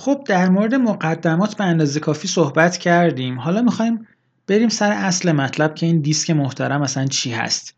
[0.00, 3.38] خب در مورد مقدمات به اندازه کافی صحبت کردیم.
[3.38, 4.06] حالا می‌خوایم
[4.46, 7.74] بریم سر اصل مطلب که این دیسک محترم اصلا چی هست.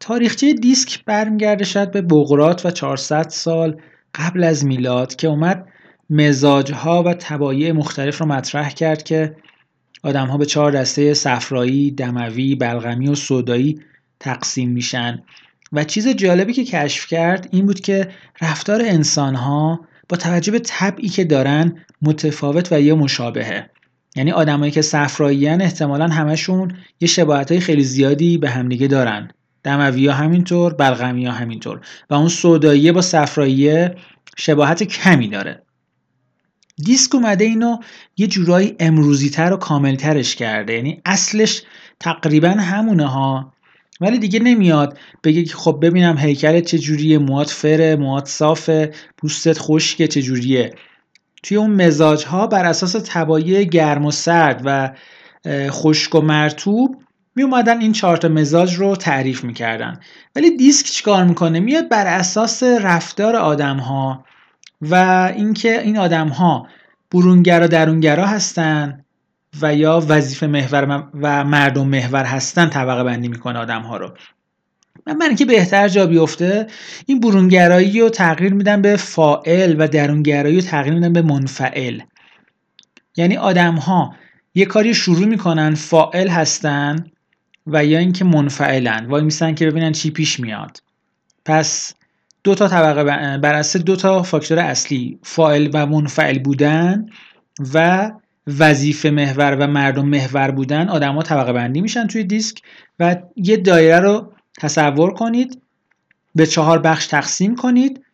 [0.00, 3.76] تاریخچه دیسک برمیگرده شد به بغرات و 400 سال
[4.14, 5.66] قبل از میلاد که اومد
[6.10, 9.36] مزاجها و تبایع مختلف رو مطرح کرد که
[10.02, 13.80] آدم ها به چهار دسته صفرایی، دموی، بلغمی و سودایی
[14.20, 15.22] تقسیم میشن.
[15.72, 18.08] و چیز جالبی که کشف کرد این بود که
[18.40, 19.80] رفتار انسان ها
[20.12, 23.70] با توجه به طبعی که دارن متفاوت و یه مشابهه.
[24.16, 29.30] یعنی آدمایی که صفراییان احتمالا همشون یه شباهت های خیلی زیادی به همدیگه دارن.
[29.62, 31.80] دموی ها همینطور بلغمی ها همینطور.
[32.10, 33.94] و اون سوداییه با صفراییه
[34.36, 35.62] شباهت کمی داره.
[36.76, 37.76] دیسک اومده اینو
[38.16, 40.72] یه جورایی امروزی تر و کاملترش کرده.
[40.72, 41.62] یعنی اصلش
[42.00, 43.52] تقریبا همونه ها.
[44.02, 44.98] ولی دیگه نمیاد.
[45.24, 50.74] بگه که خب ببینم هیکلت چجوریه موات فره موات صافه پوستت خشکه چجوریه.
[51.42, 54.90] توی اون مزاج ها بر اساس تبایع گرم و سرد و
[55.70, 57.02] خشک و مرتوب
[57.36, 60.00] می اومدن این چهار مزاج رو تعریف می‌کردن.
[60.36, 64.24] ولی دیسک چیکار می‌کنه؟ میاد بر اساس رفتار آدم ها
[64.80, 64.94] و
[65.36, 66.66] اینکه این آدم ها
[67.10, 69.04] برونگرا درونگرا هستن.
[69.60, 74.14] و یا وظیفه محور و مردم محور هستن طبقه بندی می‌کنه آدم ها رو.
[75.06, 76.66] من من اینکه بهتر جا بیفته
[77.06, 82.00] این برونگرایی رو تغییر میدن به فائل و درونگرایی رو تغییر میدن به منفعل.
[83.16, 84.14] یعنی آدم ها
[84.54, 87.04] یه کاری شروع می‌کنن فائل هستن
[87.66, 89.06] و یا اینکه منفعلن.
[89.06, 90.82] وای میسن که ببینن چی پیش میاد.
[91.44, 91.94] پس
[92.44, 93.04] دو تا طبقه
[93.38, 97.06] بر اساس دو تا فاکتور اصلی فاعل و منفعل بودن
[97.74, 98.10] و
[98.46, 102.58] وظیفه محور و مردم محور بودن آدما طبقه بندی میشن توی دیسک
[102.98, 105.62] و یه دایره رو تصور کنید
[106.34, 108.04] به چهار بخش تقسیم کنید.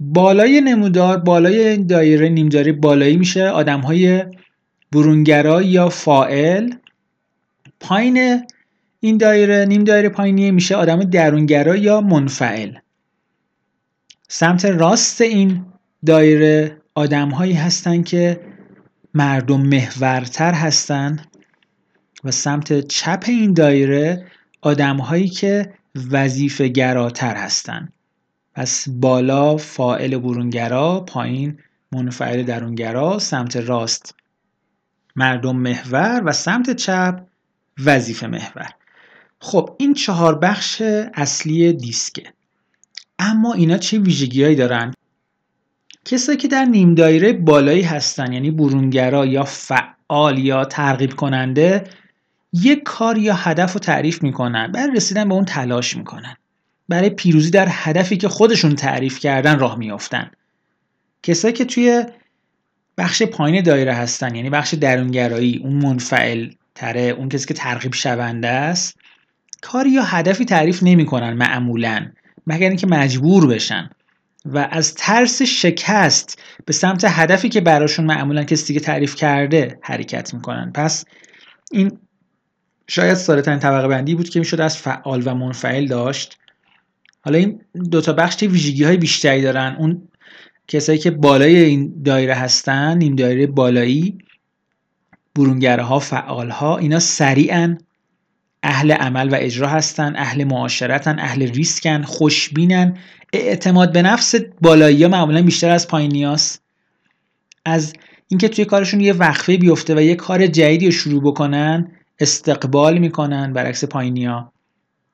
[0.00, 4.24] بالای نمودار بالای دایره نیمداری بالایی میشه آدم های
[4.92, 6.70] برونگرا یا فائل.
[7.80, 8.46] پایین
[9.00, 12.72] این دایره نیم دایره پایینی میشه آدم درونگرا یا منفعل.
[14.28, 15.66] سمت راست این
[16.06, 18.40] دایره آدم هایی هستن که
[19.14, 21.24] مردم محورتر هستن
[22.24, 24.26] و سمت چپ این دایره
[24.60, 25.74] آدم هایی که
[26.10, 27.88] وظیفه گراتر هستن.
[28.54, 31.58] پس بالا فائل برونگرا پایین
[31.92, 34.14] منفعل درونگرا سمت راست
[35.16, 37.26] مردم محور و سمت چپ
[37.84, 38.70] وظیفه محور.
[39.40, 40.82] خب این چهار بخش
[41.14, 42.32] اصلی دیسکه.
[43.18, 44.94] اما اینا چه ویژگیهایی دارن؟
[46.04, 51.84] کسایی که در نیم دایره بالایی هستن یعنی برونگرا یا فعال یا ترغیب کننده
[52.52, 54.72] یک کار یا هدف رو تعریف می‌کنن.
[54.72, 56.36] برای رسیدن به اون تلاش می‌کنن.
[56.88, 60.30] برای پیروزی در هدفی که خودشون تعریف کردن راه میافتن.
[61.22, 62.04] کسایی که توی
[62.98, 68.48] بخش پایین دایره هستن یعنی بخش درونگرایی اون منفعل تره اون کسی که ترغیب شونده
[68.48, 68.98] است
[69.62, 72.06] کاری یا هدفی تعریف نمی‌کنن معمولا.
[72.46, 73.90] مگر اینکه مجبور بشن.
[74.44, 80.34] و از ترس شکست به سمت هدفی که براشون معمولا کسی دیگه تعریف کرده حرکت
[80.34, 80.72] می‌کنن.
[80.74, 81.04] پس
[81.72, 81.98] این
[82.88, 86.38] شاید ساده طبقه بندی بود که می‌شد از فعال و منفعل داشت.
[87.20, 87.60] حالا این
[87.90, 90.08] دوتا بخش ویژگی های بیشتری دارن؟ اون
[90.68, 94.18] کسایی که بالای این دایره هستن این دایره بالایی
[95.34, 97.78] برونگره ها فعال ها اینا سریعا
[98.62, 102.98] اهل عمل و اجرا هستن اهل معاشرتن اهل ریسکن خوشبینن.
[103.36, 106.62] اعتماد به نفس بالایی ها معمولا بیشتر از پایینیاست
[107.64, 107.92] از
[108.28, 113.52] اینکه توی کارشون یه وقفه بیفته و یه کار جدیدی رو شروع بکنن استقبال می‌کنن
[113.52, 114.52] برعکس پایینیا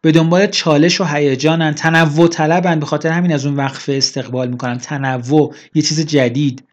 [0.01, 4.79] به دنبال چالش و هیجانن تنوع طلبن به خاطر همین از اون وقفه استقبال می‌کنن.
[4.79, 6.65] تنوع یه چیز جدید.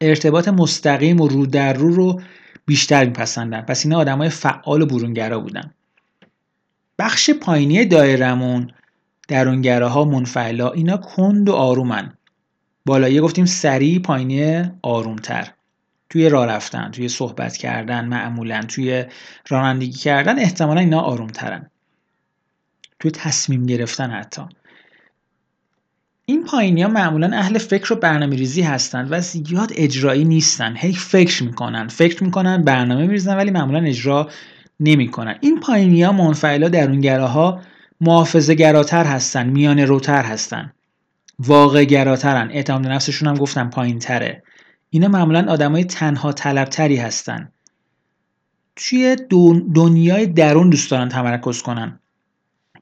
[0.00, 2.20] ارتباط مستقیم و رو در رو رو
[2.66, 3.60] بیشتر میپسندن.
[3.60, 5.70] پس اینا آدمای فعال و برونگرا بودن.
[6.98, 8.72] بخش پایینی دایرمون
[9.30, 12.12] درونگراها منفعلا اینا کند و آرومن.
[12.86, 15.48] بالایی گفتیم سریع پایینی آرومتر.
[16.08, 19.04] توی راه رفتن توی صحبت کردن معمولا توی
[19.48, 21.70] رانندگی کردن احتمالا اینا آرومترن.
[22.98, 24.42] توی تصمیم گرفتن حتی.
[26.26, 30.76] این پایینی ها معمولا اهل فکر و برنامه ریزی هستند و زیاد اجرایی نیستن.
[30.76, 31.88] هی فکر می‌کنن.
[31.88, 34.28] فکر می‌کنن برنامه میریزن ولی معمولا اجرا
[34.80, 35.36] نمی‌کنن.
[35.40, 37.60] این پایینی ها منفعلا درونگراها
[38.00, 40.72] محافظه گراتر هستن میان روتر هستن.
[41.38, 42.50] واقع گراترن.
[42.50, 44.42] اعتماد نفسشون هم گفتم پایین تره
[44.90, 47.52] اینا معمولا آدمای تنها طلبتری هستن.
[48.76, 49.16] توی
[49.74, 52.00] دنیای درون دوست دارن تمرکز کنن.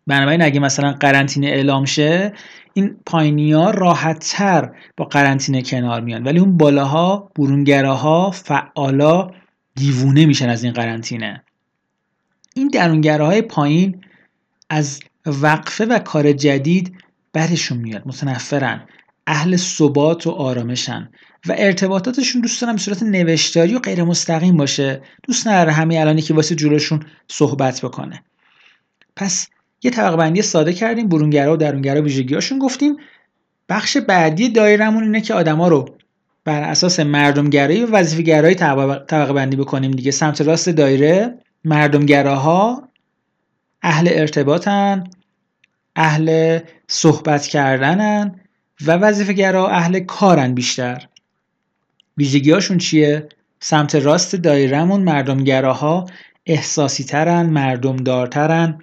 [0.07, 2.33] بنابراین اگه مثلا قرنطینه اعلام شه
[2.73, 6.25] این پایینی ها راحت تر با قرنطینه کنار میان.
[6.25, 9.31] ولی اون بالاها برونگراها فعالا
[9.75, 11.45] دیوونه میشن از این قرنطینه.
[12.55, 14.01] این درونگراهای پایین
[14.71, 15.01] از
[15.33, 16.95] وقفه و کار جدید
[17.33, 18.87] برشون میاد متنفرن
[19.27, 21.09] اهل ثبات و آرامشن
[21.47, 25.03] و ارتباطاتشون دوست دارن به صورت نوشتاری و غیر مستقیم باشه.
[25.23, 28.23] دوست نداره همین الانی که واسه جلوشون صحبت بکنه.
[29.17, 29.49] پس
[29.83, 32.97] یه طبقه بندی ساده کردیم برونگرا و درونگرا ویژگیاشون گفتیم.
[33.69, 35.97] بخش بعدی دایرمون اینه که آدما رو
[36.45, 40.11] بر اساس مردمگرایی و وظیفه‌گرایی طبقه بندی بکنیم دیگه.
[40.11, 42.89] سمت راست دایره مردمگراها
[43.83, 45.05] اهل ارتباطن.
[46.01, 46.59] اهل
[46.89, 48.41] صحبت کردنن
[48.87, 51.09] و وظیفه‌گرا اهل کارن بیشتر.
[52.19, 53.29] ویژگیهاشون چیه؟
[53.61, 56.07] سمت راست دایرمون مردمگراها
[56.47, 58.79] احساسی ترن مردم دارترن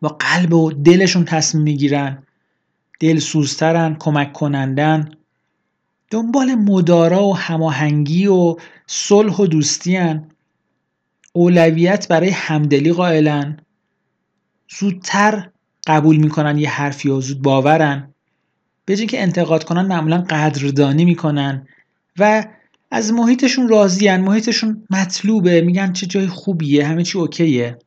[0.00, 2.22] با قلب و دلشون تصمیم می‌گیرن
[3.00, 5.10] دل سوزترن کمک کنندن
[6.10, 8.56] دنبال مدارا و هماهنگی و
[8.86, 10.30] صلح و دوستیان
[11.32, 13.60] اولویت برای همدلی قائلن.
[14.78, 15.50] زودتر
[15.86, 18.14] قبول می‌کنن یه حرفی و زود باورن.
[18.84, 21.66] به که انتقاد کنن معمولا قدردانی می‌کنن
[22.18, 22.46] و
[22.90, 25.60] از محیطشون راضیان محیطشون مطلوبه.
[25.60, 26.86] میگن چه جای خوبیه.
[26.86, 27.78] همه چی اوکیه.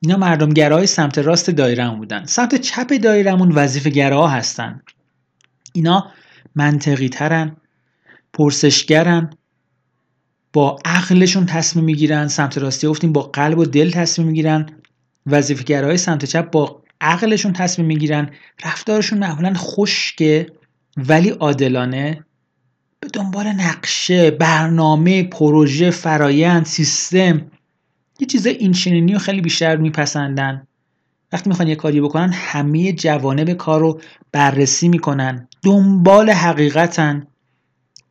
[0.00, 2.24] اینا مردمگرای سمت راست دایرمون بودن.
[2.24, 4.82] سمت چپ دایرمون وظیفه گراها هستن.
[5.72, 6.06] اینا
[6.54, 7.56] منطقی ترن
[8.32, 9.30] پرسشگرن
[10.52, 12.28] با عقلشون تصمیم می‌گیرن.
[12.28, 14.66] سمت راستی گفتیم با قلب و دل تصمیم می‌گیرن.
[15.26, 18.30] وظیفه سمت چپ با عقلشون تصمیم می‌گیرن
[18.64, 20.46] رفتارشون معمولا خشکه
[20.96, 22.24] ولی عادلانه.
[23.00, 27.50] به دنبال نقشه برنامه پروژه فرایند سیستم.
[28.20, 30.66] یه چیز این رو خیلی بیشتر میپسندن.
[31.32, 34.00] وقتی می‌خوان یه کاری بکنن همه جوانب کار رو
[34.32, 35.48] بررسی می‌کنن.
[35.62, 37.26] دنبال حقیقتن.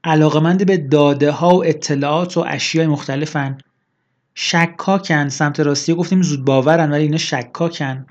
[0.03, 3.57] علاقمند به داده ها و اطلاعات و اشیای مختلفن.
[4.36, 8.06] شکاکن سمت راستی گفتیم زود باورن ولی اینا شکاکن.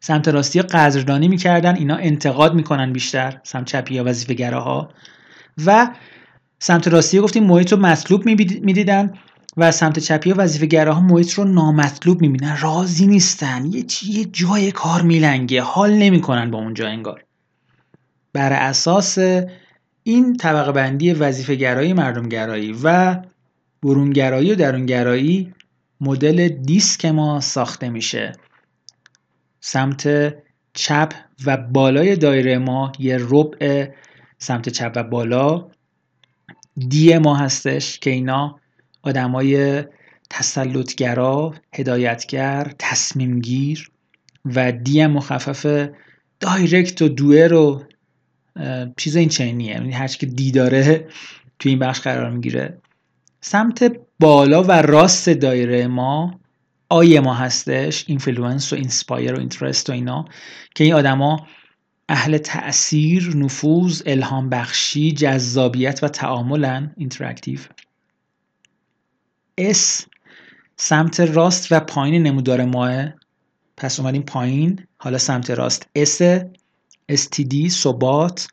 [0.00, 4.90] سمت راستی قدردانی می‌کردن اینا انتقاد می‌کنن بیشتر سمت چپی یا وظیفه ها
[5.66, 5.94] و
[6.58, 9.12] سمت راستی گفتیم محیط رو مطلوب می‌دیدن
[9.56, 12.58] و سمت چپی و وظیفه ها محیط رو نامطلوب می‌بینن.
[12.60, 13.66] راضی نیستن.
[13.66, 15.62] یه, یه جای کار میلنگه.
[15.62, 17.24] حال نمی‌کنن با اونجا انگار.
[18.32, 19.18] بر اساس
[20.02, 23.16] این طبقه بندی وظیفه گرایی مردم گرایی و
[23.82, 25.54] برونگرایی و درونگرایی
[26.00, 28.32] مدل دیسک ما ساخته میشه.
[29.68, 30.34] سمت
[30.74, 31.12] چپ
[31.46, 33.88] و بالای دایره ما یه ربع
[34.38, 35.68] سمت چپ و بالا
[36.88, 38.60] دی ما هستش که اینا
[39.02, 39.84] آدمای
[40.30, 43.90] تسلطگرا هدایتگر تصمیمگیر
[44.44, 45.88] و دی مخفف
[46.40, 47.84] دایرکت و دوئر و
[48.96, 51.08] چیز این چینیه یعنی هر که دی داره
[51.58, 52.78] توی این بخش قرار می‌گیره.
[53.40, 56.40] سمت بالا و راست دایره ما
[56.88, 60.24] I ما هستش influence و inspire و interest و اینا
[60.74, 61.46] که این آدما
[62.08, 67.60] اهل تأثیر، نفوذ، الهام بخشی، جذابیت و تعاملن interactive
[69.58, 70.06] S
[70.76, 73.12] سمت راست و پایین نمودار ماه.
[73.76, 74.86] پس اومدیم پایین.
[74.98, 75.88] حالا سمت راست.
[75.94, 76.22] S
[77.12, 78.48] steady ثبات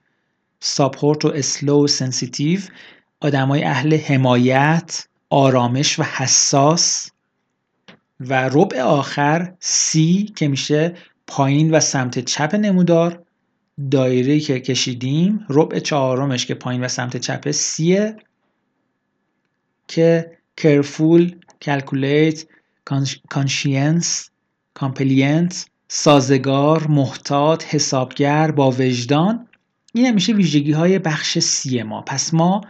[0.59, 2.59] supportive slow sensitive
[3.19, 7.11] آدمای اهل حمایت آرامش و حساس.
[8.29, 9.97] و ربع آخر C
[10.35, 10.93] که میشه
[11.27, 13.23] پایین و سمت چپ نمودار.
[13.91, 18.15] دایره که کشیدیم ربع چهارمش که پایین و سمت چپ C ه
[19.87, 21.31] که careful,
[21.65, 22.39] calculate,
[23.33, 24.29] conscience,
[24.79, 25.55] compliant
[25.87, 29.47] سازگار، محتاط، حسابگر، با وجدان.
[29.93, 32.01] این همیشه ویژگی های بخش سی ما.
[32.01, 32.61] پس ما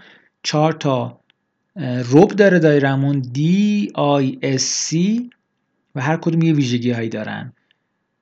[0.43, 1.19] چهار تا
[2.11, 3.39] رب داره دایرمون D,
[3.89, 4.95] I, S, C
[5.95, 7.53] و هر کدوم یه ویژگی هایی دارن.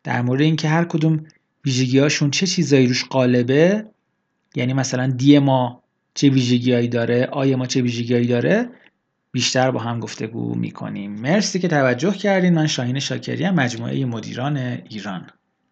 [0.04, 1.26] در مورد اینکه هر کدوم
[1.66, 3.86] ویژگی هاشون چه چیزایی روش قالبه
[4.56, 8.70] یعنی مثلا دی ما چه ویژگی هایی داره آی ما چه ویژگی هایی داره
[9.32, 11.12] بیشتر با هم گفتگو می‌کنیم.
[11.12, 12.54] مرسی که توجه کردین.
[12.54, 15.28] من شاهین شاکری مجموعه مدیران ایران.